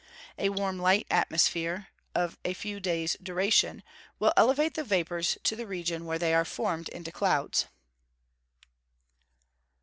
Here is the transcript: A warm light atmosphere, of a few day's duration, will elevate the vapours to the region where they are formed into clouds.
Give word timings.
A 0.39 0.49
warm 0.49 0.79
light 0.79 1.05
atmosphere, 1.11 1.89
of 2.15 2.35
a 2.43 2.55
few 2.55 2.79
day's 2.79 3.15
duration, 3.21 3.83
will 4.17 4.33
elevate 4.35 4.73
the 4.73 4.83
vapours 4.83 5.37
to 5.43 5.55
the 5.55 5.67
region 5.67 6.07
where 6.07 6.17
they 6.17 6.33
are 6.33 6.43
formed 6.43 6.89
into 6.89 7.11
clouds. 7.11 7.67